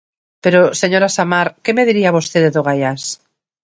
[0.43, 3.03] Pero, señora Samar, ¿que me diría vostede do Gaiás?